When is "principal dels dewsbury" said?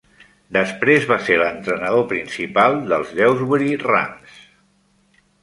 2.13-3.71